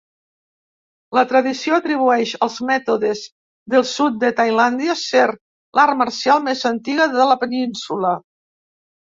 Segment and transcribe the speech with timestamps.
[1.17, 3.21] La tradició atribueix als mètodes
[3.75, 8.17] del sud de Tailàndia ser l'art marcial més antiga de la península.